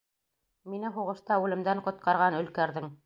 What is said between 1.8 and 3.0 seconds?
ҡотҡарған Өлкәрҙең!